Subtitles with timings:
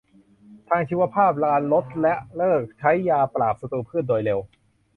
[0.69, 4.39] ทางชีวภาพ การลด ละ เลิกใช้ยาปราบศัตรูพืชโดยเร็ว